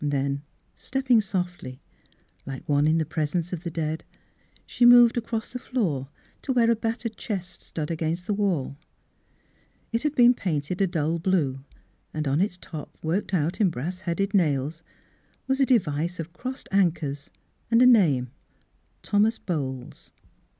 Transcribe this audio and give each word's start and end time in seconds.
Then 0.03 0.41
stepping 0.73 1.21
softly, 1.21 1.79
hke 2.47 2.63
one 2.65 2.87
In 2.87 2.97
the 2.97 3.05
presence 3.05 3.53
of 3.53 3.61
the 3.61 3.69
dead, 3.69 4.03
she 4.65 4.83
moved 4.83 5.15
across 5.15 5.53
the 5.53 5.59
floor 5.59 6.09
to 6.41 6.51
where 6.51 6.71
a 6.71 6.75
battered 6.75 7.17
chest 7.17 7.61
stood 7.61 7.91
against 7.91 8.25
the 8.25 8.33
walL 8.33 8.75
It 9.91 10.01
had 10.01 10.15
been 10.15 10.33
painted 10.33 10.81
a 10.81 10.87
dull 10.87 11.19
blue, 11.19 11.59
and 12.15 12.27
on 12.27 12.41
its 12.41 12.57
top 12.57 12.97
worked 13.03 13.31
out 13.31 13.61
in 13.61 13.69
brass 13.69 13.99
headed 13.99 14.33
nails 14.33 14.81
was 15.45 15.59
a 15.59 15.67
device 15.67 16.19
of 16.19 16.33
crossed 16.33 16.67
anchors 16.71 17.29
and 17.69 17.79
a 17.79 17.85
name, 17.85 18.31
Thomas 19.03 19.37
Bowles. 19.37 20.11